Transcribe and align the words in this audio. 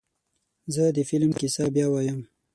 زه 0.73 0.83
د 0.95 0.99
فلم 1.09 1.31
کیسه 1.39 1.63
بیا 1.73 1.87
وایم. 1.89 2.19